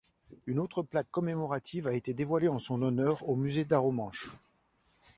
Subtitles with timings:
[0.47, 4.31] Une autre plaque commémorative a été dévoilée en son honneur au musée d'Arromanches.